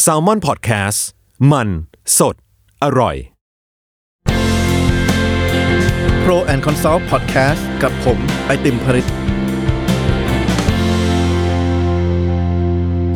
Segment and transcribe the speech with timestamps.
[0.00, 1.06] แซลมอนพอดแคสต์
[1.52, 1.68] มัน
[2.18, 2.34] สด
[2.84, 3.16] อร่อย
[6.24, 9.08] Pro and Consult Podcast กับผม ไอติมผริต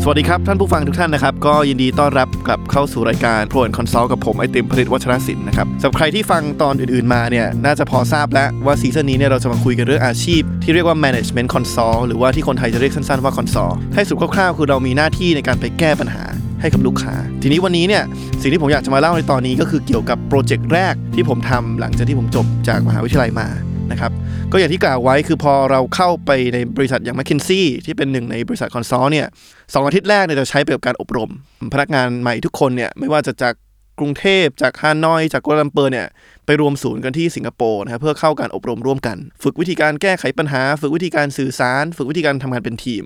[0.04, 16.24] สวัสดีครับ ท่านผู้ฟังทุกท่านนะครับ ก็ยินดีต้อนรับกลับเข้าสู่รายการ Pro and Consult กับผมไอติมผริตวัชรศิลป์นะครับสำหรับใครที่ฟังตอนอื่นๆมาเนี่ยน่าจะพอทราบแล้วว่าซีซั่นนี้เนี่ยเราจะมาคุยกันเรื่องอาชีพ ที่เรียกว่า Management Consult หรือว่าที่คนไทยจะเรียกสั้นๆว่า Consult ให้สุดคร่าวๆคือเรามีหน้าที่ในการไปแก้ปัญหา
[16.60, 18.02] ให้กับลูกค้า ทีนี้วันนี้เนี่ย
[18.40, 23.48] สิ่งที่ผมอยากจะมาเล่าในตอนนี้ก็คือเกี่ยวกับโปรเจกต์แรกที่ผมทำหลังจากที่ผมจบจากมหาวิทยาลัยมา
[23.92, 24.12] นะครับ
[24.52, 29.26] ก็อย่างที่กล่าวไว้คือพอเราเข้าไปในบริษัทอย่าง m c k เคนซี่ที่เป็นหนึ่งในบริษัท consult เนี่ย
[29.74, 31.30] สองอาทิตย์แรกเนี่ยจะใช้ไปกับการอบรม
[31.72, 33.54] พนักงานใหม่ทุกคนเนี่ยไม่ว่าจะจาก
[33.98, 36.06] กรุงเทพจากฮานอยจากกัวลาลัมเปอร์เนี่ย
[36.46, 43.04] ไปรวมศูนย์กันที่สิงคโปร์นะครับเพื่อเข้าการอบรมร่วมกัน ฝึกวิธีการแก้ไขปัญหา ฝึกวิธีการสื่อสาร ฝึกวิธีการทำงานเป็นทีม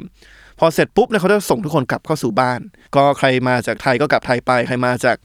[0.60, 2.60] พอเสร็จปุ๊บเนี่ยเขาจะส่งทุกคนกลับเข้าสู่บ้าน
[2.96, 5.16] ก็ใครมาจากไทยก็กลับไทยไป ใครมาจาก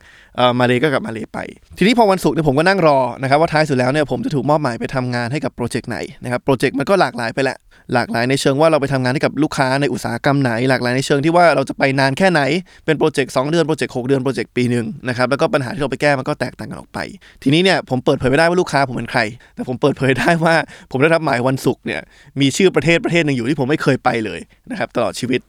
[0.60, 1.40] มาเลก็กลับมาเลไป
[1.78, 7.58] ทีนี้พอวันศุกร์เนี่ยผมก็นั่งรอนะครับว่าท้ายสุดแล้วเนี่ยผมจะถูกมอบหมายไปทำงานให้กับโปรเจกต์ไหนนะครับโปรเจกต์มันก็หลากหลายไปแหละ
[7.94, 12.42] หลากหลายในเชิงว่าเราไปทำงานให้กับลูกค้าในอุตสาหกรรมไหน หลากหลายในเชิงที่ว่าเราจะไปนานแค่ไหน
[12.86, 17.00] เป็นโปรเจกต์2เดือนโปรเจกต์6เดือนโปรเจกต์ปีหนึ่งนะครับแล้วก็ปัญหาที่เราไปแก้มันก็แตกต่างกันออกไป
[17.44, 19.22] ทีนี้เนี่ยผมเปิดเผยไม่ได้ว่าลูกค้าผมเป็นใคร
[19.56, 20.56] แต่ผมเปิดเผยได้ว่า
[20.92, 22.02] ผมได้รับหมายวันศุกร์เนี่ย
[22.42, 24.40] มีชื่อประเทศประเทศหนึ่งอยู่ที่ผมไม่เคยไปเลย
[24.72, 25.42] นะครับตลอดชีวิต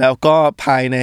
[0.00, 0.98] แล้วก็ภายใน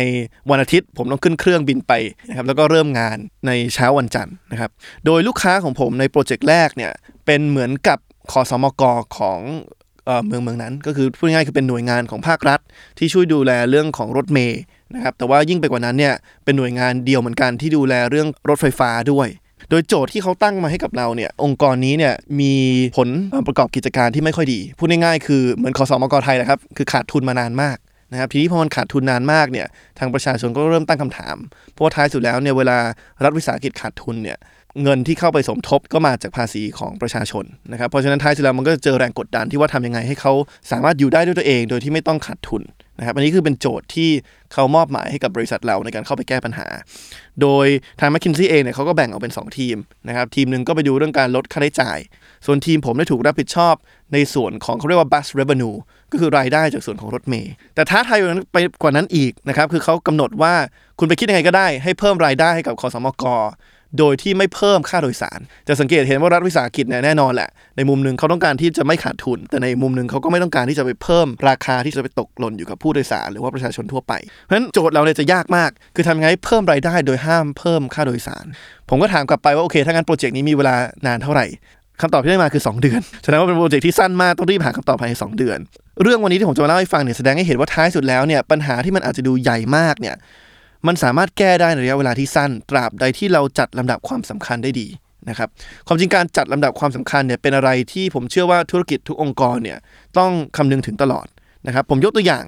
[0.50, 1.94] วันอาทิตย์ ผมต้องขึ้นเครื่องบินไป
[2.28, 4.72] นะครับแล้วก็เริ่มงานในเช้าวันจันทร์นะครับ
[5.06, 6.92] โดยลูกค้าของผมในโปรเจกต์แรกเนี่ย
[7.26, 8.00] เป็นเหมือนกับ
[8.32, 8.84] คอสมก
[9.18, 9.40] ของ
[10.28, 12.60] เมืองเมืองนั้น ก็คือพูดง่ายๆคือเป็นหน่วยงานของภาครัฐ
[12.98, 14.62] ที่ช่วยดูแลเรื่องของรถเมย์
[14.96, 16.14] นะครับแต่ว่ายิ่งไปกว่านั้นเนี่ย
[16.46, 19.28] เป็นหน่วยงานเดียวเหมือนกันที่ดูแลเรื่องรถไฟฟ้าด้วย
[19.70, 22.54] โดยโจทย์ที่เขาตั้งมาให้กับเราเนี่ยองค์กรนี้เนี่ยมี
[22.98, 23.10] ผล
[23.48, 27.78] ประกอบกิจการที่ไม่ค่อยดี พูดง่ายๆคือเหมือนคอสมกไทยนะครับ คือขาดทุนมานานมาก
[28.12, 29.68] นะครับทีนี้พอมันขาดทุนนานมากเนี่ย
[30.00, 31.36] ทางประชาชนก็เริ่มตั้งคำถาม
[31.74, 32.78] เพราะท้ายสุดแล้วเนี่ยเวลา
[33.24, 34.40] รัฐวิสาหกิจขาดทุนเนี่ย
[34.84, 40.34] เงินที่เข้าไปสมทบก็มาจากภาษีของประชาชนนะครับเพราะฉะนั้นท้ายสุดแล้วมันก็จเจอแรงกดดันที่ว่าทำยังไงให้เขา
[40.72, 42.64] สามารถอยู่ได้ด้วยตัวเอง โดยที่ไม่ต้องขาดทุน
[42.98, 44.10] นะครับอันนี้คือเป็นโจทย์ที่
[44.54, 46.68] เขามอบหมายให้กับบริษัทเราในการเข้าไปแก้ปัญหา
[47.42, 47.68] โดย
[48.00, 49.78] ทาง m c k เคนซี่เองเนี่ยเขาก็แบ่งออกเป็น 2 ทีม
[50.08, 51.98] นะครับทีมหนึ่งก็ไปดูเรื่องการลดค่าใช้จ่าย
[52.46, 53.76] ส่วนทีมผมได้ถูกรับผิดชอบ
[54.14, 55.78] ในส่วนของเขาเรียกว่า bus revenue
[56.12, 58.20] ก็คือรายได้จากส่วนของรถเมย์แต่ท้าทาย
[58.54, 60.54] ไปกว่านั้นอีกนะครับคือเขากำหนดว่า
[61.00, 63.26] คุณไปคิดยังไงก็ได้ ให้เพิ่มรายได้ให้กับคอสมก
[64.00, 78.46] โดยที่ไม่เพิ่มค่าโดยสาร จะสังเกตเห็นว่ารัฐวิสาหกิจเนี่ยแน่นอนแหละ ในมุมหนึ่งเขาต้องการที่จะไม่ขาดทุน แต่ในมุมหนึ่งเขาก็ไม่ต้องการที่จะไปเพิ่มราคาที่จะไปตกหล่นอยู่กับผู้โดยสาร หรือว่าประชาชนทั่วไป เพราะฉะนั้นโจทย์เราเนี่ยจะยากมาก คือทำยังไงเพิ่มรายได้โดยห้ามเพิ่มค่าโดยสาร
[78.90, 80.76] ผมก็ถามกลับไปว่าโอเค ถ้างั้นโปรเจกต์นี้มีเวลา
[81.08, 81.46] นานเท่าไหร่
[82.02, 85.60] คำตอบที่ได้มาคือ 2 เดือนแสดงว่าเป็นโปรเจกต์ที่สั้นมากต้องรีบหาคำตอบภายใน2เดือน
[86.02, 90.16] เรื่องวันนี้ที่ผมจะมาเล่าให้ฟังเนี่ยแสดงให้เห็นว่าท้ายสุดแล้วเนี่ยปัญหาที่มันอาจจะดูใหญ่มากเนี่ย
[90.88, 94.88] มันสามารถแก้ได้ในระยะเวลาที่สั้น ตราบใดที่เราจัดลำดับความสำคัญได้ดี
[95.30, 95.50] นะครับ
[95.88, 99.78] ความจริงการจัดลำดับความสำคัญเนี่ยเป็นอะไรที่ผมเชื่อว่าธุรกิจทุกองค์กรเนี่ย
[100.18, 101.28] ต้องคำนึงถึงตลอด
[101.68, 102.44] นะครับผมยกตัวอย่าง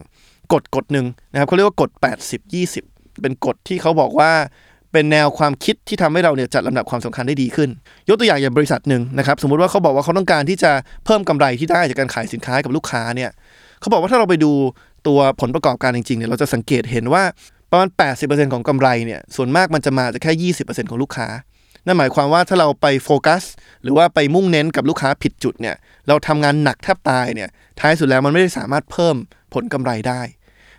[0.53, 1.90] กฎกฎหนึ่งนะครับเขาเรียกว่ากฎ
[2.28, 4.31] 80 20 เป็นกฎที่เขาบอกว่า
[4.92, 7.70] เป็นแนวความคิดที่ทำให้เราเนี่ยจัดลำดับความสำคัญได้ดีขึ้น
[8.09, 10.72] ยกตัวอย่างอย่างบริษัทหนึ่งนะครับสมมติว่าเขาบอกว่าเขาต้องการที่จะ
[11.06, 13.31] เพิ่มกำไรที่ได้จากการขายสินค้าให้กับลูกค้าเนี่ย
[13.80, 14.52] เขาบอกว่าถ้าเราไปดู
[15.08, 17.24] ตัวผลประกอบการจริงๆเนี่ยเราจะสังเกตเห็นว่า
[17.72, 17.90] ประมาณ
[18.22, 21.28] 80%ของกำไรเนี่ยส่วนมากมันจะมาจากแค่ 20%ของลูกค้า
[21.86, 23.44] นั่นหมายความว่าถ้าเราไปโฟกัส
[23.84, 25.75] หรือว่าไปมุ่งเน้นกับลูกค้าผิดจุดเนี่ย
[26.08, 27.50] เราทำงานหนักแทบตายเนี่ย
[27.80, 29.16] ท้ายสุดแล้วมันไม่ได้สามารถเพิ่ม
[29.54, 30.22] ผลกำไรได้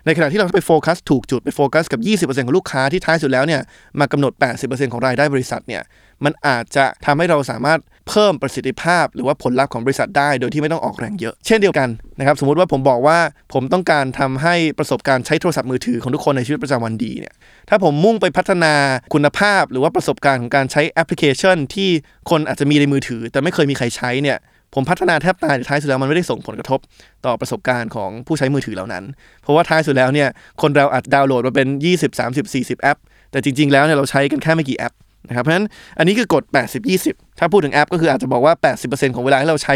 [0.09, 1.99] ในขณะที่เราไปโฟกัสถูกจุดไปโฟกัสกับ
[2.29, 3.61] 20%ของลูกค้าที่ท้ายสุดแล้วเนี่ย
[3.99, 5.81] มากำหนด 80%ของรายได้บริษัทเนี่ย
[6.25, 11.89] มันอาจจะทำให้เราสามารถเพิ่มประสิทธิภาพ หรือว่าผลลัพธ์ของบริษัทได้โดยที่ไม่ต้องออกแรงเยอะ เช่นเดียวกัน
[12.19, 13.19] นะครับสมมุติว่าผมบอกว่า
[13.53, 17.33] ผมต้องการทำให้ประสบการณ์ใช้โทรศัพท์มือถือของทุกคนในชีวิตประจำวันดีเนี่ย
[17.69, 18.73] ถ้าผมมุ่งไปพัฒนา
[19.13, 21.89] คุณภาพ หรือว่าประสบการณ์ของการใช้แอปพลิเคชัน ที่
[22.29, 24.37] คนอาจจะมีในมือถือ แต่ไม่เคยมีใครใช้เนี่ย
[24.73, 26.79] ผมพัฒนาแทบตายแต่ท้ายสุดแล้วมันไม่ได้ส่งผลกระทบ
[27.25, 29.03] ต่อประสบการณ์ของผู้ใช้มือถือเหล่านั้น
[29.41, 30.29] เพราะว่าท้ายสุดแล้วเนี่ย
[30.61, 32.97] คนเราอาจดาวน์โหลดมาเป็น 20 30 40 แอป
[33.31, 34.95] แต่จริง ๆ แล้วเนี่ยเราใช้กันแค่ไม่กี่แอป
[35.27, 35.67] นะครับเพราะฉะนั้น
[35.97, 38.53] อันนี้คือกฎ 80 20 ถ้าพูดถึงแอปก็คืออาจจะบอกว่า
[38.83, 39.75] 80%ของเวลาที่เราใช้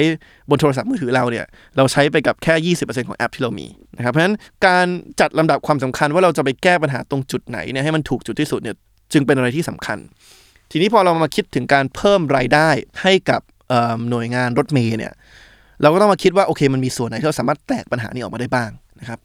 [0.49, 1.45] บนโทรศัพท์มือถือเราเนี่ย
[1.77, 4.35] เราใช้ไปกับแค่ 20%ของแอปที่เรามีนะครับเพราะฉะนั้น
[4.67, 4.87] การ
[5.19, 8.75] จัดลำดับความสำคัญว่าเราจะไปแก้ปัญหาตรงจุดไหนเนี่ยให้มันถูกจุดที่สุดเนี่ย
[9.13, 9.97] จึงเป็นอะไรที่สำคัญ
[10.71, 12.69] ทีนี้พอเรามาคิดถึงการเพิ่มรายได้
[13.01, 13.41] ให้กับ
[14.09, 15.13] หน่วยงานรถเมย์เนี่ย
[15.81, 19.19] เราก็ต้องมาคิดว่าโอเคมันมีส่วนไหนที่เราสามารถแตกปัญหานี้ออกมาได้บ้างนะครับ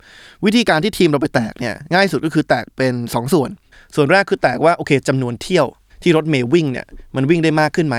[0.45, 3.51] วิธีการที่ทีมเราไปแตกเนี่ยง่ายสุดก็คือแตกเป็น 2ส่วน
[3.95, 5.67] ส่วนแรกคือแตกว่าโอเคจำนวนเที่ยว
[6.03, 6.87] ที่รถเมย์วิ่งเนี่ย
[7.17, 7.97] มันวิ่งได้มากขึ้นไหม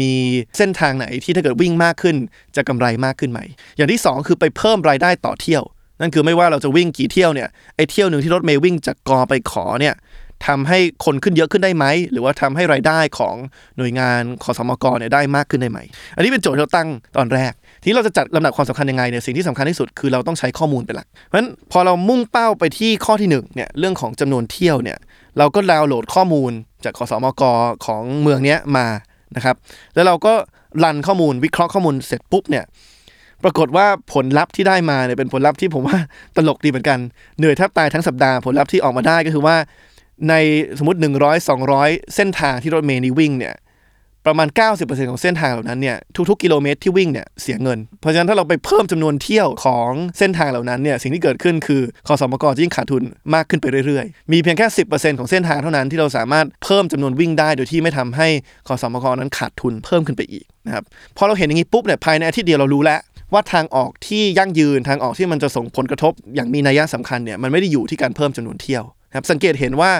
[0.00, 0.12] มี
[0.56, 2.16] เส้นทางไหนที่ถ้าเกิดวิ่งมากขึ้น
[2.56, 3.40] จะกำไรมากขึ้นไหม
[3.76, 5.62] อย่างที่ 2 คือไปเพิ่มรายได้ต่อเที่ยว
[6.00, 9.94] นั่นคือไม่ว่าเราจะวิ่งกี่เที่ยวเนี่ยไอเที่ยวหนึ่งที่รถเมย์วิ่งจากกอไปขอเนี่ย
[10.46, 13.34] ทำให้คนขึ้นเยอะขึ้นได้ไหม หรือว่าทำให้รายได้ของ
[13.78, 15.78] หน่วยงานขอสมกเนี่ยได้มากขึ้นได้ไหม
[16.16, 17.52] อันนี้เป็นโจทย์ที่เราตั้งตอนแรก
[17.84, 24.98] ที่เราจะจัดลำดับความสำคัญยังไงเนี่ยสิ่งที่สำคัญที่สุดคือเราต้องใช้ข้อมูลเป็นหลัก เพราะฉะนั้นพอเรามุ่งเป้าไปที่ข้อที่หนึ่งเนี่ยเรื่องของจำนวนเที่ยวเนี่ย
[25.38, 26.52] เราก็ดาวน์โหลดข้อมูล
[26.84, 27.42] จากขอสมก
[27.86, 28.86] ของเมืองเนี้ยมา
[29.36, 29.56] นะครับ
[29.94, 30.34] แล้วเราก็
[30.84, 32.64] รันข้อมูลวิเคราะห์ข้อมูลเสร็จปุ๊บเนี่ย
[33.44, 35.98] ปรากฏว่าผลลัพธ์ที่ได้มาเนี่ยเป็นผลลัพธ์ที่ผมว่า
[36.36, 36.98] ตลกดีเหมือนกัน
[37.38, 39.56] เหนื่อยแทบตายทั้งสัปดาห์ผลลัพธ์ที่ออกมาได้ก็คือว่า
[40.28, 40.34] ใน
[40.78, 43.56] สมมติ 100 200 เส้นทางที่รถเมล์นี้วิ่งเนี่ย
[44.28, 44.48] ประมาณ
[44.78, 45.96] 90%ของเส้นทางเหล่านั้นเนี่ย
[46.30, 53.02] ทุกๆกิโลเมตรที่วิ่งเนี่ยเสียเงิน เพราะฉะนั้นถ้าเราไปเพิ่มจำนวนเที่ยวของเส้นทางเหล่านั้นเนี่ยสิ่งที่เกิดขึ้นคือคอสมกจะยิ่งขาดทุน
[53.34, 58.28] มากขึ้นไปเรื่อยๆ มีเพียงแค่ 10%ของเส้นทางเท่านั้นที่เราสามารถเพิ่มจำนวนวิ่งได้โดยที่ไม่ทำให้
[58.68, 60.84] คอสมกนั้นขาดทุนเพิ่มขึ้นไปอีกนะครับ
[61.16, 63.00] พอเราเห็นอย่างนี้ปุ๊บเนี่ยภายในอาทิตย์เดียวเรารู้แล้ว
[63.32, 68.84] ว่าทางออกที่ยั่งยืนทางออกที่มันจะส่งผลกระทบ อย่างมีนัยสำคัญเนี่ยมันไม่ได้อยู่ที่การเพิ่มจำนวนเที่ยว
[69.16, 69.90] ครับสังเกตเห็นว่า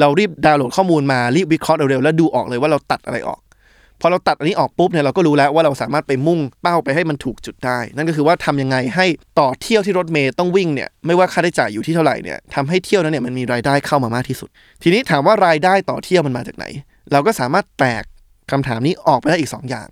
[0.00, 3.40] เรารีบดาวน์โหลดข้อมูลมารีบวิเคราะห์เร็วๆแล้วดูออกเลยว่าเราตัดอะไรออก
[4.00, 9.06] พอเราตัดอันนี้ออกปุ๊บเนี่ยเราก็รู้แล้วว่าเราสามารถไปมุ่งเป้าไปให้มันถูกจุดได้ นั่นก็คือว่าทำยังไงให้
[9.40, 14.48] ต่อเที่ยวที่รถเมย์ต้องวิ่งเนี่ยไม่ว่าค่าใช้จ่ายอยู่ที่เท่าไหร่เนี่ยทำให้เที่ยวนั้นเนี่ยมันมีรายได้เข้ามามากที่สุด
[14.82, 16.64] ทีนี้ถามว่ารายได้ต่อเที่ยวมันมาจากไหน
[17.12, 18.04] เราก็สามารถแตก
[18.50, 19.88] คำถามนี้ออกไปได้อีก 2 อย่าง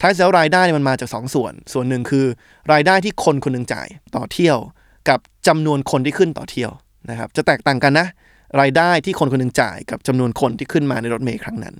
[0.00, 2.26] ท้ายสุดแล้วรายได้เนี่ยมันมาจาก 2 ส่วน ส่วนหนึ่งคือ
[2.72, 4.56] รายได้ที่คนคนหนึ่งจ่ายต่อเที่ยว
[5.08, 6.70] กับจำนวนคนที่ขึ้นต่อเที่ยว
[7.10, 8.06] นะครับ จะแตกต่างกันนะ
[8.60, 11.74] รายได้ที่คนคนหนึ่งจ่ายกับจำนวนคนที่ขึ้นมาในรถเมล์ครั้งนั้น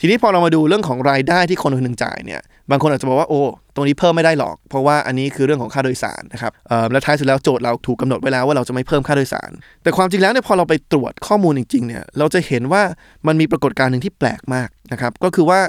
[0.00, 2.40] ทีนี้พอเรามาดูเรื่องของรายได้ที่คนคนหนึ่งจ่ายเนี่ย
[2.70, 3.42] บางคนอาจจะบอกว่าโอ้
[3.74, 6.52] ตรงนี้เพิ่มไม่ได้หรอก เพราะว่าอันนี้คือเรื่องของค่าโดยสารนะครับ
[6.92, 9.50] และท้ายสุดแล้วโจทย์เราถูกกาหนดไว้แล้วว่าเราจะไม่เพิ่มค่าโดยสาร
[9.82, 12.82] แต่ความจริงแล้วเนี่ยพอเราไปตรวจข้อมูลจริงๆเนี่ยเราจะเห็นว่า
[13.26, 15.60] มันมีปรากฏการณ์หนึ่งที่แปลกมากนะครับก็คือว่า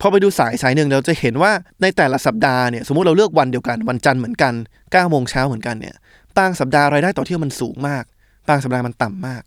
[0.00, 1.52] พอไปดูสายสายหนึ่งเราจะเห็นว่า
[1.82, 5.94] ในแต่ละสัปดาห์เนี่ยสมมติเราเลือกวันเดียวกันวันจันทร์เหมือนกัน9โมงเช้าเหมือนกันเนี่ย
[6.38, 8.04] บางสัปดาห์รายได้ต่อเที่ยวมันสูงมาก
[8.48, 9.42] บางสัปดาห์มันต่ำมาก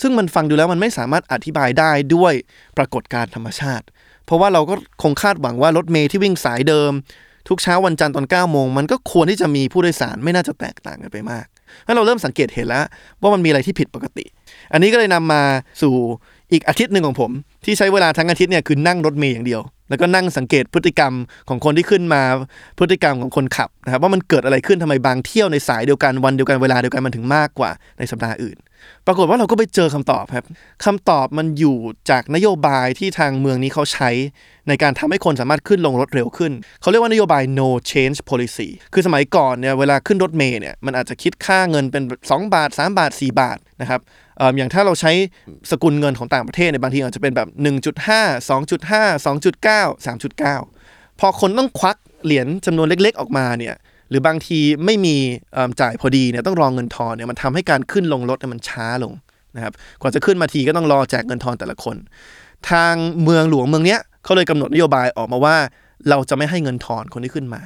[0.00, 2.34] ซึ่งมันฟังดูแล้วมันไม่สามารถอธิบายได้ด้วย
[2.78, 3.84] ปรากฏการธรรมชาติ
[4.26, 6.92] เพราะว่าเราก็คงคาดหวังว่ารถเมย์ที่วิ่งสายเดิม
[7.48, 11.46] ทุกเช้าวันจันทร์ตอน9โมงมันก็ควรที่จะมีผู้โดยสารไม่น่าจะแตกต่างกันไปมาก
[11.84, 12.84] แล้วเราเริ่มสังเกตเห็นแล้ว
[13.20, 14.24] ว่ามันมีอะไรที่ผิดปกติ
[14.72, 15.42] อันนี้ก็เลยนำมา
[15.82, 15.94] สู่
[16.52, 17.30] อีกอาทิตย์หนึ่งของผม
[17.64, 21.12] ที่ใช้เวลาทั้งอาทิตย์เนี่ยคือนั่งรถเมย์อย่างเดียว แล้วก็นั่งสังเกตพฤติกรรม
[21.48, 22.22] ของคนที่ขึ้นมา
[22.78, 28.56] พฤติกรรมของคนขับนะครับว่ามันเกิดอะไรขึ้นทำไมบางเที่ยวในสายเดียวกันวันเดียวกันเวลาเดียวกันมันถึงมากกว่าในสัปดาห์อื่น
[29.06, 30.46] ปรากฏว่าเราก็ไปเจอคำตอบครับ
[30.84, 31.76] คำตอบมันอยู่
[32.10, 34.10] จากนโยบายที่ทางเมืองนี้เขาใช้
[34.68, 44.00] ในการทำให้คนสามารถขึ้นลงรถเร็วขึ้น เขาเรียกว่านโยบาย no change policy คือสมัยก่อนเนี่ยเวลาขึ้นรถเมล์เนี่ยมันอาจจะคิดค่าเงินเป็น 2 บาท 3 บาท 4 บาทนะครับ
[44.38, 45.12] เอ่ออย่างถ้าเราใช้
[45.70, 47.48] สกุลเงินของต่างประเทศเนี่ยบางทีอาจจะเป็นแบบ
[47.98, 53.74] 1.5 2.5 2.9 3.9 พอคนต้องควักเหรียญจำนวนเล็ก ๆ ออกมาเนี่ย
[54.12, 55.16] หรือบางทีไม่มี
[55.80, 59.12] จ่ายพอดีเนี่ยต้องรองเงินทอนเนี่ยมันทำให้การขึ้นลงรถเนี่ยมันช้าลง
[59.56, 61.96] นะครับกว่าจะขึ้นมาทีก็ต้องรอแจกเงินทอนแต่ละคน
[62.70, 65.56] ทางเมืองหลวงเมืองเนี้ยเขาเลยกำหนดนโยบายออกมาว่า
[66.08, 67.62] เราจะไม่ให้เงินทอนคนที่ขึ้นมา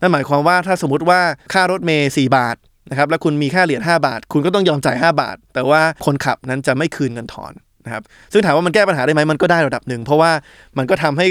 [0.00, 1.20] นั่นหมายความว่าถ้าสมมติว่า
[1.52, 2.56] ค่ารถเมย์4บาท
[2.90, 7.52] นะครับแล้วคุณมีค่าเหรียญ5บาท คุณก็ต้องยอมจ่าย 5 บาท แต่ว่าคนขับนั้นจะไม่คืนเงินทอน
[7.84, 8.02] นะครับ
[8.32, 10.30] ซึ่งถามว่ามันแก้ปัญหาได้ไหมมันก็ได้ระดับหนึ่ง เพราะว่า
[10.78, 11.26] มันก็ทำให้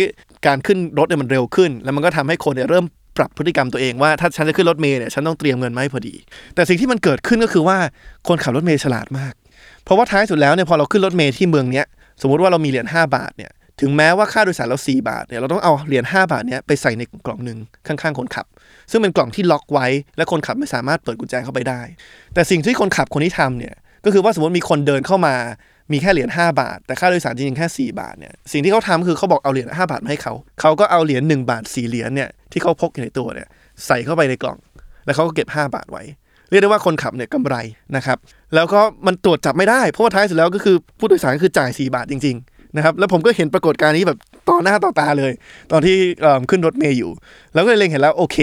[0.48, 2.86] การขึ้นรถเนี่ยมันเร็วขึ้น แล้วมันก็ทำให้คนเนี่ยเริ่ม
[3.18, 6.16] ปรับพฤติกรรมตัวเองว่าถ้าฉันจะขึ้นรถเมล์เนี่ยฉันต้องเตรียมเงินมาให้พอดี
[6.56, 7.78] แต่สิ่งที่มันเกิดขึ้นก็คือว่า
[8.28, 9.34] คนขับรถเมล์ฉลาดมาก
[9.84, 11.86] เพราะว่าท้ายสุดแล้วเนี่ยพอเราขึ้นรถเมล์ที่เมืองเนี้ย
[12.22, 13.51] สมมติว่าเรามีเหรียญ5บาทเนี่ย
[13.82, 18.46] ถึงแม้ว่าค่าโดยสารเรา 4 บาทเนี่ยเราต้องเอาเหรียญ5บาทเนี่ยไปใส่ในกล่องหนึ่งข้างๆ คนขับ
[18.92, 19.88] ซึ่งเป็นกล่องที่ล็อกไว้
[20.18, 21.82] และคนขับไม่สามารถเปิดกุญแจเข้าไปได้
[22.34, 23.75] แต่สิ่งที่คนขับคนที่ทำเนี่ย
[24.06, 25.36] ก็คือว่าสมมติมีคนเดินเข้ามา
[25.92, 33.48] มีแค่เหรียญ5บาท แต่ค่าโดยสารจริงๆแค่ 4 บาทเนี่ยสิ่งที่เขาทำคือเขาบอกเอาเหรียญ5บาทมาให้เขาเขาก็เอาเหรียญ1บาท4เหรียญเนี่ยที่เขาพกอยู่ในตัวเนี่ย
[33.86, 34.58] ใส่เข้าไปในกล่อง
[35.06, 36.04] แล้วเขาก็เก็บ 5 บาทไว้
[36.50, 37.56] เรียกได้ว่าคนขับเนี่ยกำไร
[37.96, 38.18] นะครับ
[38.56, 45.32] แล้วก็มันตรวจจับไม่ได้เพราะว่าท้ายสุดแล้วก็คือผู้โดยสารก็คือจ่าย 4 บาทจริง ๆนะครับแล้วผมก็เห็นปรากฏการณ์นี้แบบ ต่อหน้าต่อตาเลย
[45.72, 45.98] ตอนที่
[46.50, 47.12] ขึ้นรถเมย์อยู่
[47.54, 48.38] แล้วก็เลยเล็งเห็นแล้วโอเค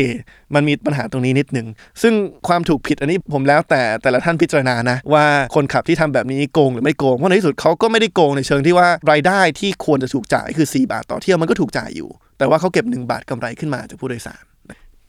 [0.54, 1.66] มันมีปัญหาตรงนี้นิดนึง
[2.02, 2.14] ซึ่ง
[2.48, 14.42] ความถูกผิดอันนี้ผมแล้วแต่แต่ละท่านพิจารณานะ ว่าคนขับที่ทำแบบนี้โกงหรือไม่โกง เพราะในที่สุดเขาก็ไม่ได้โกงในเชิงที่ว่ารายได้ที่ควรจะถูกจ่ายคือ 4 บาทต่อเที่ยวมันก็ถูกจ่ายอยู่ แต่ว่าเขาเก็บ 1 บาทกำไรขึ้นมาจากผู้โดยสาร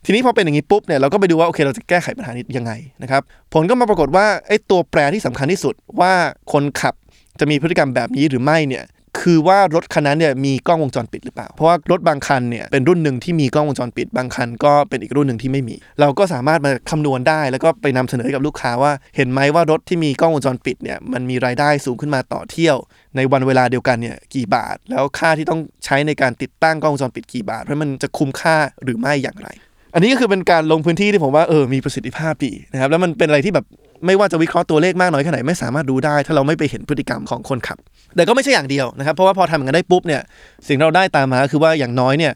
[0.06, 2.72] ทีนี้พอเป็นอย่างนี้ปุ๊บเนี่ยเราก็ไปดูว่าโอเคเราจะแก้ไขปัญหานี้ยังไง
[3.04, 3.22] นะครับ
[3.54, 6.14] ผลก็มาปรากฏว่าไอ้ตัวแปรที่สำคัญที่สุดว่า
[6.54, 6.94] คนขับ
[7.40, 8.84] จะมีพฤติกรรมแบบนี้หรือไม่เนี่ย
[9.20, 22.76] คือว่ารถคันนั้นเนี่ยมีกล้องวงจรปิดหรือเปล่า เพราะว่ารถบางคันเนี่ยเป็นรุ่นหนึ่งที่มีกล้องวงจรปิด บางคันก็เป็นอีกรุ่นหนึ่งที่ไม่มี เราก็สามารถมาคำนวณได้ แล้วก็ไปนำเสนอให้กับลูกค้าว่า เห็นไหมว่ารถที่มีกล้องวงจรปิดเนี่ยมันมีรายได้สูงขึ้นมาต่อเที่ยว
[23.16, 29.50] ในวันเวลาเดียวกันเนี่ยกี่บาท แล้วค่าที่ต้องใช้ในการติดตั้งกล้องวงจรปิดกี่บาทเพราะมันจะคุ้มค่าหรือไม่อย่างไร
[29.94, 33.66] อันนี้ก็คือเป็นการลงพื้นที่ที่ผมว่าเออมีประสิทธิภาพดีนะครับแล้วมันเป็นอะไรที่แบบ
[34.06, 37.78] ไม่ว่าจะวิเคราะห์ตัวเลขมากน้อยแค่ไหนไม่สามารถรู้ได้ ถ้าเราไม่ไปเห็นพฤติกรรมของคนขับ
[38.16, 40.22] แต่ก็ไม่ใช่อย่างเดียวนะครับ เพราะว่าพอทำอย่างนั้นได้ปุ๊บเนี่ย
[40.68, 42.34] สิ่งเราได้ตามมาคือว่าอย่างน้อยเนี่ย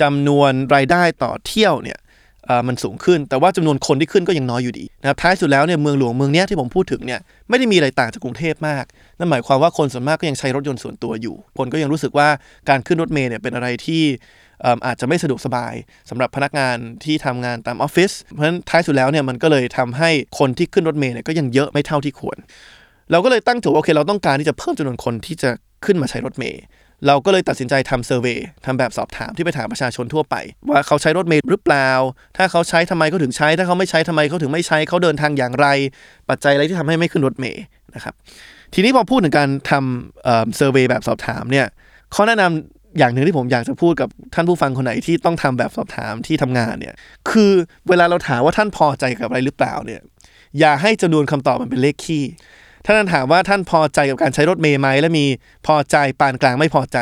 [0.00, 1.98] จำนวนรายได้ต่อเที่ยวเนี่ย
[2.68, 8.84] มันสูงขึ้นแต่ว่าจำนวนคนที่ขึ้นก็ยังน้อยอยู่ดีนะครับท้ายสุดแล้วเนี่ยเมืองหลวงเมืองเนี้ยที่ผมพูดถึงเนี่ยไม่ได้มีอะไรต่างจากกรุงเทพมาก
[9.18, 12.28] นั่นหมายความว่าคนส่วนมากก็ยังใช้รถยนต์ส่วนตัวอยู่ คนก็ยังรู้สึกว่า
[12.68, 14.02] การขึ้นรถเมล์เนี่ยเป็นอะไรที่
[14.86, 15.74] อาจจะไม่สะดวกสบาย
[16.10, 22.38] สำหรับพนักงานที่ทำงานตามออฟฟิศเพราะฉะนั้นท้ายสุดแล้วเนี่ยมันก็เลยทำให้คนที่ขึ้นรถเมล์เนี่ยก็ยังเยอะไม่เท่าที่ควร
[23.10, 25.50] เราก็เลยตั้งโจทย์ว่าโอเค เราต้องการที่จะเพิ่มจำนวนคนที่จะ
[25.84, 26.62] ขึ้นมาใช้รถเมล์
[27.06, 30.34] เราก็เลยตัดสินใจทำเซอร์เวยทำแบบสอบถามที่ไปถามประชาชนทั่วไป
[30.70, 31.90] ว่าเขาใช้รถเมล์หรือเปล่า
[32.36, 35.66] ถ้าเขาใช้ทำไมเขาถึงใช้ ถ้าเขาไม่ใช้ทำไมเขาถึงไม่ใช้เขาเดินทางอย่างไร
[36.30, 37.62] ปัจจัยอะไรที่ทำให้ไม่ขึ้นรถเมล์
[37.94, 38.14] นะครับ
[38.74, 41.66] ทีนี้พอพูดถึงการทำเซอร์เวยแบบสอบถามเนี่ย
[42.14, 46.94] ข้อแนะนำ อย่างหนึ่งที่ผมอยากจะพูดกับท่านผู้ฟังคนไหนที่ต้องทำแบบสอบถามที่ทำงานเนี่ย
[47.30, 47.52] คือ
[47.88, 50.00] เวลาเราถามว่าท่านพอใจกับอะไรหรือเปล่าเนี่ย
[50.58, 52.24] อย่าให้จำนวนคำตอบมันเป็นเลขคี่
[52.84, 55.26] ถ้าท่านถามว่าท่านพอใจกับการใช้รถเมล์ไหมและมี
[55.66, 56.98] พอใจปานกลางไม่พอใจ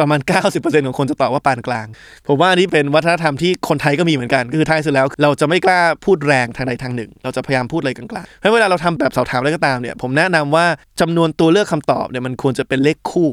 [0.00, 0.20] ประมาณ
[0.52, 1.86] 90%ของคนจะตอบว่าปานกลาง
[2.26, 10.66] ผมว่าอันนี้เป็นวัฒนธรรมที่คนไทยก็มีเหมือนกันก็คือท้ายสุดแล้ว เราจะไม่กล้าพูดแรงทางใดทางหนึ่ง เราจะพยายามพูดอะไรกลางๆเพราะเวลาเราทำแบบสอบถามอะไรก็ตามเนี่ย ผมแนะนำว่า
[11.00, 13.30] จำนวนตัวเลือกคำตอบเนี่ยมันควรจะเป็นเลขคู่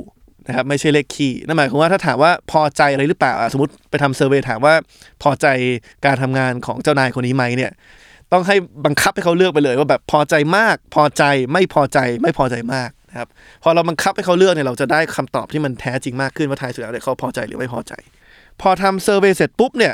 [0.47, 4.73] นะครับไม่ใช่เลขคี่นั่นหมายความว่าถ้าถามว่าพอใจอะไรหรือเปล่าสมมติไปทำเซอร์เวยถามว่า
[5.23, 5.47] พอใจ
[6.05, 7.71] การทำงานของเจ้านายคนนี้ไหมเนี่ย
[8.31, 13.27] ต้องให้บังคับให้เขาเลือกไปเลย ว่าแบบพอใจมาก พอใจไม่พอใจไม่พอใจมากนะครับ
[13.63, 17.93] พอเราบังคับให้เขาเลือกเนี่ยเราจะได้คำตอบที่มันแท้จริงมากขึ้นว่าท้ายสุดแล้วเนี่ยเขาพอใจหรือไม่พอใจ
[18.61, 19.93] พอทำเซอร์เวยเสร็จปุ๊บเนี่ย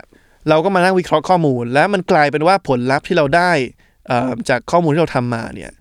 [0.50, 3.52] เราก็มานั่งวิเคราะห์ข้อมูล แล้วมันกลายเป็นว่าผลลัพธ์ที่เราได้
[4.12, 5.72] อ่อจากข้อมูลที่เราทำมาเนี่ย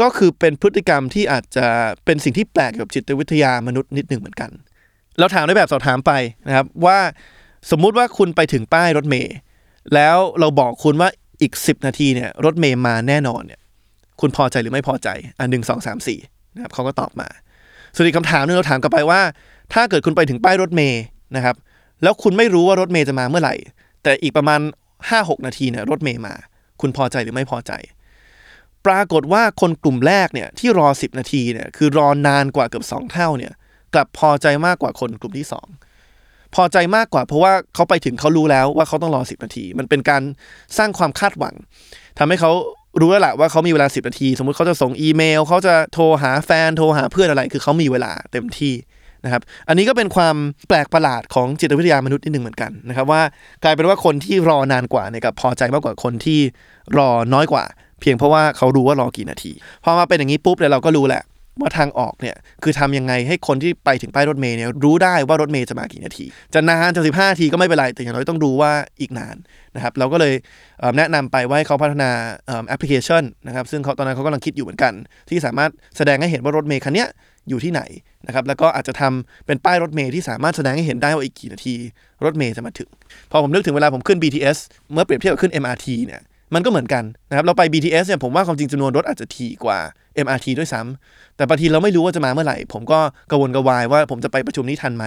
[0.00, 1.66] ก็คือเป็นพฤติกรรมที่อาจจะ
[2.04, 4.50] เป็นสิ่งที่แปลกกับจิตวิทยามนุษย์นิดหนึ่งเหมือนกัน
[5.18, 6.12] เราถามในแบบสอบถามไป
[6.48, 6.98] นะครับว่า
[7.70, 9.34] สมมุติว่าคุณไปถึงป้ายรถเมล์
[9.94, 11.08] แล้วเราบอกคุณว่า
[11.42, 13.60] อีก 10 นาทีเนี่ยรถเมล์มาแน่นอนเนี่ย
[14.20, 15.08] คุณพอใจหรือไม่พอใจ
[15.40, 16.18] อันหนึ่งสองสามสี่
[16.54, 17.28] นะครับเขาก็ตอบมา
[17.94, 19.20] ส่วนอีกคำถามนึงเราถามกลับไปว่า
[19.72, 21.02] ถ้าเกิดคุณไปถึงป้ายรถเมล์
[21.36, 21.56] นะครับ
[22.02, 23.54] แล้วคุณไม่รู้ว่ารถเมล์จะมาเมื่อไหร่
[24.02, 24.60] แต่อีกประมาณ
[25.02, 26.34] 5-6 นาทีเนี่ยรถเมล์มา
[26.80, 27.72] คุณพอใจหรือไม่พอใจ
[28.86, 33.52] ปรากฏว่าคนกลุ่มแรกเนี่ยที่รอ 10 นาทีเนี่ยคือรอนานกว่าเกือบ 2 เท่าเนี่ย
[33.94, 35.46] กลับพอใจมากกว่าคนกลุ่มที่
[35.96, 40.22] 2 พอใจมากกว่าเพราะว่าเขาไปถึงเขารู้แล้วว่าเขาต้องรอ 10 นาที มันเป็นการ
[40.78, 41.54] สร้างความคาดหวัง
[42.18, 42.50] ทำให้เขา
[43.00, 48.74] รู้แล้วแหละว่าเขามีเวลา 10 นาที สมมุติเขาจะส่งอีเมลเขาจะโทรหาแฟนโทรหาเพื่อนอะไร คือเขามีเวลาเต็มที่
[49.24, 50.36] นะครับอันนี้ก็เป็นความ
[50.68, 53.22] แปลกประหลาดของจิตวิทยามนุษย์นิดหนึ่งเหมือนกันนะครับว่า
[53.64, 56.40] กลายเป็นว่าคนที่รอนานกว่าเนี่ยกับพอใจมากกว่าคนที่
[56.98, 57.64] รอน้อยกว่า
[58.00, 59.52] เพียงเพราะว่าเขารู้ว่ารอกี่นาที
[59.84, 61.22] พอมาเป็นอย่างนี้ปุ๊บเนี่ยเราก็รู้แหละ
[61.60, 69.36] ว่าทางออกเนี่ยคือทำยังไงให้คนที่ไปถึงป้ายรถเมล์เนี่ยรู้ได้ว่ารถเมล์จะมากี่นาที จะนานจะสิบห้าทีก็ไม่เป็นไร แต่อย่างน้อยต้องรู้ว่าอีกนาน
[69.74, 70.34] นะครับเราก็เลย
[70.80, 72.10] เแนะนำไปว่าให้เขาพัฒนา
[72.68, 74.92] แอปพลิเคชันนะครับซึ่งเขาตอนนั้นเขากำลังคิดอยู่เหมือนกัน
[75.28, 77.08] ที่สามารถแสดงให้เห็นว่ารถเมล์คันเนี้ย
[77.48, 77.82] อยู่ที่ไหน
[78.26, 81.74] นะครับแล้วก็อาจจะทำเป็นป้ายรถเมล์ที่สามารถแสดงให้เห็นได้ว่าอีกกี่นาที
[82.24, 82.88] รถเมล์จะมาถึง
[83.30, 84.58] พอผมนึกถึงเวลาผมขึ้น BTS
[84.92, 86.20] เมื่อเปรียบเทียบกับขึ้น MRT เนี่ย
[86.54, 89.78] มันก็เหมือนกันนะครับเราไป BTS เนี่ยผมว่าความจริงจำนวนรถอาจจะถี่กว่า
[90.24, 95.04] MRT ด้วยซ้ำแต่บางทีเราไม่รู้ว่าจะมาเมื่อไหร่ ผมก็กระวนกระวายว่าผมจะไปประชุมนี้ทันไหม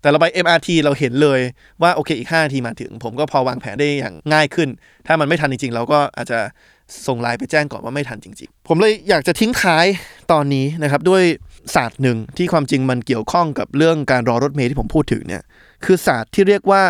[0.00, 1.40] แต่เราไป MRT เราเห็นเลย
[1.82, 4.68] ว่าโอเคอีก5นาทีมาถึง ผมก็พอวางแผนได้อย่างง่ายขึ้น
[5.06, 6.38] ถ้ามันไม่ทันจริง ๆ เราก็อาจจะ
[7.06, 9.86] ส่งไลน์ไปแจ้งก่อนว่าไม่ทันจริง ๆ ผมเลยอยากจะทิ้งท้าย
[10.32, 11.22] ตอนนี้นะครับด้วย
[11.74, 15.42] ศาสตร์หนึ่งที่ความจริงมันเกี่ยวข้องกับเรื่องการรอรถเมล์ที่ผมพูดถึงเนี่ย
[15.84, 16.82] คือศาสตร์ที่เรียกว่า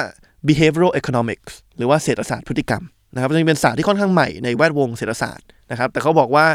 [0.48, 2.82] behavioral economics หรือว่าเศรษฐศาสตร์พฤติกรรม
[3.16, 6.46] นะครับจริงเป็นศาสตร์ที่ค่อนข้างใหม่ในแวดวงเศรษฐศาสตร์นะครับ แต่เขาบอกว่า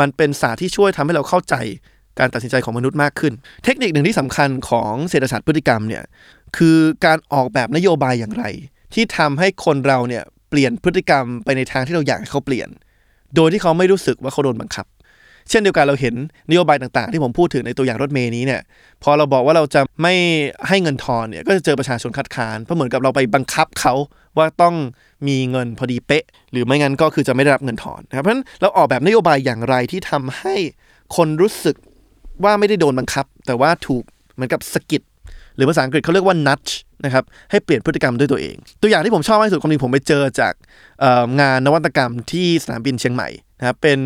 [0.00, 1.54] มันเป็นศาสตร์ที่ช่วยทำให้เราเข้าใจ
[2.18, 3.32] การตัดสินใจของมนุษย์มากขึ้น
[3.64, 6.04] เทคนิคหนึ่งที่สำคัญของเศรษฐศาสตร์พฤติกรรมเนี่ย
[6.56, 8.44] คือการออกแบบนโยบายอย่างไร
[8.94, 12.68] ที่ทำให้คนเราเนี่ยเปลี่ยนพฤติกรรมไปในทางที่เราอยากให้เขาเปลี่ยน
[13.36, 14.86] โดยที่เขาไม่รู้สึกว่าเขาโดนบังคับ
[15.50, 16.14] เช่นเดียวกันเราเห็น
[16.50, 18.60] นโยบายต่างๆ ที่ผมพูดถึงในตัวอย่างรถเมย์นี้เนี่ย
[19.02, 20.14] พอเราบอกว่าเราจะไม่
[20.68, 23.94] ให้เงินทอนเนี่ยก็จะเจอประชาชนคัดค้านเพราะเหมือนกับเราไปบังคับเขา
[24.38, 24.74] ว่าต้อง
[25.28, 30.54] มีเงินพอดีเป๊ะ หรือไม่งั้นก็คือจะไม่ได้รับเงินทอนนะครับเพราะฉะนั้นเราออกแบบนโยบายอย่างไรที่ทำให้
[31.16, 31.76] คนรู้สึก
[32.44, 34.02] ว่าไม่ได้โดนบังคับ แต่ว่าถูก
[34.34, 35.02] เหมือนกับสกิด
[35.56, 36.72] หรือภาษาอังกฤษเขาเรียกว่า nudge
[37.04, 40.52] นะครับให้เปลี่ยนพฤติกรรมด้วยตัวเอง ตัวอย่างที่ผมชอบมากที่สุดคนหนึงผมไปเจอจาก
[41.40, 43.28] งานนวัตกรรมที่สนามบินเชียงใหม่
[43.62, 43.98] นะครับเป็น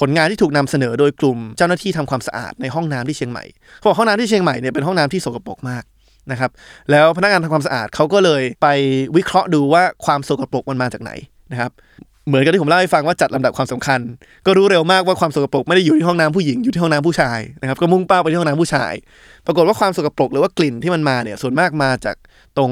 [0.00, 3.44] ผลงานที่ถูกนำเสนอโดยกลุ่มเจ้าหน้าที่ทำความสะอาดในห้องน้ำที่เชียงใหม่
[3.78, 5.84] เขาบอกห้องน้ำที่เชียงใหม่เนี่ยเป็นห้องน้ำที่สกปรกมาก
[6.30, 6.50] นะครับ
[6.90, 8.68] แล้วพนักงานทำความสะอาดเขาก็เลยไป
[9.16, 11.10] วิเคราะห์ดูว่าความสกปรกมันมาจากไหน
[11.52, 11.70] นะครับ
[12.26, 14.00] เหมือนกับที่ผมเล่าให้ฟังว่าจัดลำดับความสำคัญ
[14.46, 18.92] ก็รู้เร็วมากว่าความสกปรกไม่ได้อยู่ที่ห้องน้ำผู้หญิงอยู่ที่ห้องน้ำผู้ชายนะครับก็มุ่งเป้าไปที่ห้องน้ำผู้ชาย
[19.46, 22.16] ปรากฏว่าความสกปรกหรือว่ากลิ่นที่มันมาเนี่ยส่วนมากมาจาก
[22.56, 22.70] ตรง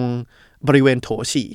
[0.68, 1.48] บริเวณโถฉี่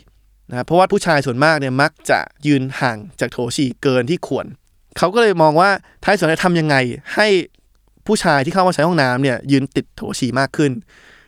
[0.49, 4.45] นะเพราะว่าผู้ชายส่วนมากเนี่ยมักจะยืนห่างจากโถฉี่เกินที่ควร
[4.97, 5.69] เขาก็เลยมองว่า
[6.03, 6.75] ท้ายสุดจะทำยังไง
[7.15, 7.27] ให้
[8.07, 10.71] ผู้ชายที่เข้ามาใช้ห้องน้ำเนี่ย ยืนติดโถฉี่มากขึ้น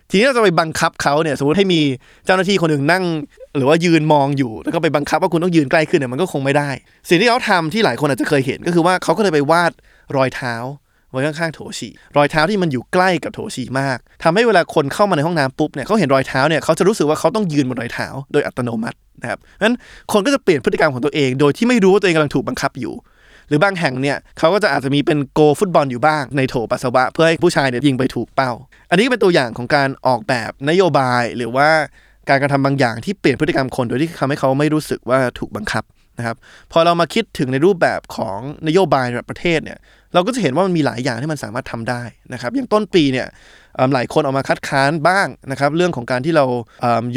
[0.10, 1.82] ทีนี้เราจะไปบังคับเขาเนี่ย สมมติให้มี
[2.26, 3.04] เจ้าหน้าที่คนหนึ่งนั่ง
[3.58, 6.70] หรือว่ายืนมองอยู่ แล้วก็ไปบังคับว่าคุณต้องยืนใกล้ขึ้นเนี่ยมันก็คงไม่ได้
[7.10, 9.72] สิ่งที่เขาทำที่หลายคนอาจจะเคยเห็นก็คือว่าเขาก็เลยไปวาด
[10.18, 10.56] รอยเท้า
[11.12, 19.76] ไว้ข้างๆโถฉี่รอยเท้าที่มันอยู่ใกล้กับโถฉี่มากทำให้เวลาคนเข้ามาในห้องน้ำปุ๊บเนี่ยเขาเห็นรอยเท้าเนี่ยเขาจะรู้สึกว่าเขาต้องยืนบนรอยเท้า โดยอัตโนมัตินะครับงั้น
[20.12, 22.94] คนก็จะเปลี่ยนพฤติกรรมของตัวเอง โดยที่ไม่รู้ว่าตัวเองกำลังถูกบังคับอยู่
[23.48, 28.52] หรือบางแห่งเนี่ยเขาก็จะอาจจะมีเป็นโกฟุตบอลอยู่บ้างในโถปัสสาวะเพื่อให้ผู้ชายเนี่ยยิงไปถูกเป้า
[28.90, 31.70] อันนี้เป็นตัวอย่างของการออกแบบนโยบายหรือว่า
[32.30, 35.84] การกระทำบางอย่างที่เปลี่ยนพฤติกรรมคนโดยที่ทำให้เขาไม่รู้สึกว่าถูกบังคับ
[36.18, 36.36] นะครับ
[36.72, 39.80] พอเรามาคิดถึงในรูปแบบของนโยบายระดับประเทศเนี่ย
[40.14, 42.02] เราก็จะเห็นว่ามันมีหลายอย่างที่มันสามารถทำได้
[42.34, 43.28] นะครับอย่างต้นปีเนี่ย
[43.94, 46.46] หลายคนออกมาคัดค้านบ้างนะครับเรื่องของการที่เรา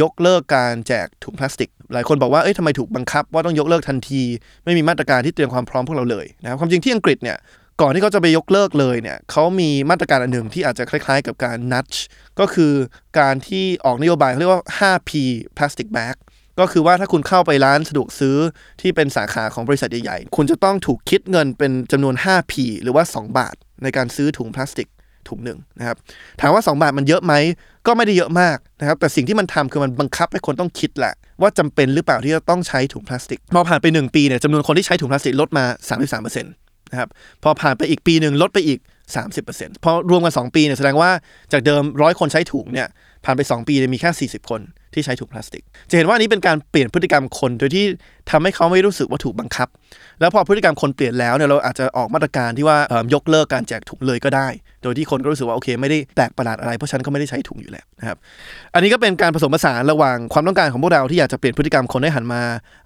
[0.03, 4.23] ยกเลิกการแจกถุงพลาสติก หลายคนบอกว่าเอ้ยทำไมถูกบังคับ ว่าต้องยกเลิกทันที
[4.65, 7.39] ไม่มีมาตรการที่เตรียมความพร้อมพวกเราเลยนะครับความจริงที่อังกฤษเนี่ย
[7.81, 11.99] ก่อนที่เขาจะไปยกเลิกเลยเนี่ยเขามีมาตรการอันหนึ่งที่อาจจะคล้าย ๆ กับการ nudge
[12.41, 12.73] ก็คือ
[13.19, 15.11] การที่ออกนโยบายเขาเรียกว่า 5P
[15.57, 16.17] plastic bag
[16.61, 18.37] ก็คือว่าถ้าคุณเข้าไปร้านสะดวกซื้อ
[18.81, 24.89] ที่เป็นสาขาของบริษัทใหญ่ๆ คุณจะต้องถูกคิดเงินเป็นจำนวน 5p หรือว่า 2 บาทในการซื้อถุงพลาสติก
[25.31, 25.97] ถุงหนึ่งนะครับ
[26.41, 27.35] ถามว่า 2 บาทมันเยอะไหม
[27.87, 35.65] ก็ไม่ได้เยอะมากนะครับแต่สิ่งที่มันทำคือมันบังคับให้คนต้องคิดแหละ ว่าจำเป็นหรือเปล่าที่จะต้องใช้ถุงพลาสติกพอผ่านไป 1 ปีเนี่ยจำนวนคนที่ใช้ถุงพลาสติกลดมา
[36.09, 37.09] 33%นะครับ
[37.43, 38.79] พอผ่านไปอีกปีหนึ่งลดไปอีก
[39.31, 41.11] 30%พอรวมกัน 2 ปีเนี่ยแสดงว่า
[41.53, 42.89] จากเดิมร้อยคนใช้ถุงเนี่ย
[43.25, 44.61] ผ่านไป 2 ปีมีแค่ 40 คน
[44.95, 47.85] ที่ใช้ถุงพลาสติก จะเห็นว่านี้เป็นการเปลี่ยนพฤติกรรมคน โดยที่
[48.31, 49.69] ทำให้เขาไม่รู้สึกว่าถูกบังคับ
[50.21, 52.79] แล้วพอพฤติกรรมคนเปลี่ยนแล้วเนี่ยเราอาจจะออกมาตรการที่ว่า
[53.15, 54.49] ยกเลิกการแจกถุงเลยก็ได้
[54.83, 58.17] โดยที่คนก็รู้สึกว่าโอเค ไม่ได้แปลกประหลาดอะไรเพราะฉันก็ไม่ได้ใช้ถุงอยู่แล้วนะครับ
[58.75, 62.43] อันนี้ก็เป็นการผสมผสานระหว่างความต้องการของพวกเราที่อยากจะเปลี่ยนพฤติกรรมคนให้หันมา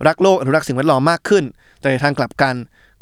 [0.07, 1.45] รักโลกอนุรักษ์สิ่งแวดล้อมมากขึ้น
[1.81, 2.55] แต่ในทางกลับกัน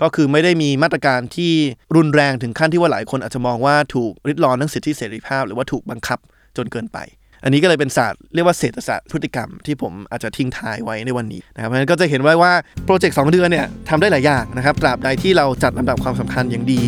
[0.03, 1.53] ก็คือไม่ได้มีมาตรการที่
[1.97, 6.19] รุนแรงถึงขั้นที่ว่าหลายคนอาจจะมองว่าถูกริดรอนทั้งสิทธิเสรีภาพ หรือว่าถูกบังคับ
[6.57, 6.99] จนเกินไป
[7.45, 12.53] อันนี้ก็เลยเป็นศาสตร์เรียกว่าเศรษฐศาสตร์พฤติกรรมที่ผมอาจจะทิ้งท้ายไว้ในวันนี้นะครับเพราะฉะนั้นก็จะเห็นไว้ว่า
[12.85, 16.83] โปรเจกต์สเดือนเนี่ยทำได้หลายอย่างนะครับตราบใดที่เราจัดลำดับความสำคัญอย่างดี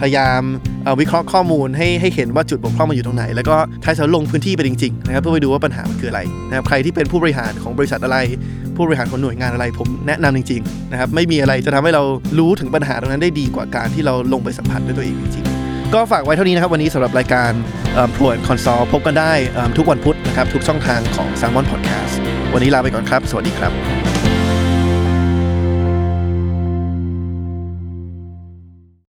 [0.00, 0.42] พยายาม
[0.84, 8.16] เอ่อวิเคราะห์ข้อมูลให้ให้เห็นว่าจุดบกพร่องมันอยู่ตรงไหน แล้วก็ท้ายสุดลงพื้นที่ไปจริงๆนะครับเพื่อไปดูว่าปัญหามันคืออะไรนะครับใครที่เป็นผู้บริหารของบริษัทอะไร
[8.76, 12.02] ผู้บริหารของหน่วยงานอะไรผมแนะนำจริงๆนะครับไม่มีอะไรจะทำให้เรา
[12.38, 15.59] รู้ถึงปัญหาตรงนั้นได้ดีกว่าการที่เราลงไปสัมผัสด้วยตัวเองจริงๆ
[15.94, 17.52] ก็ฝากไว้เท่านี้นะครับวันนี้สำหรับรายการ
[18.14, 19.32] พลวดคอนซอลพบกันได้
[19.76, 22.14] ทุกวันพุธนะครับทุกช่องทางของ s ซ l m o n Podcast
[22.54, 23.99] วันนี้ลาไปก่อนครับ สวัสดีครับ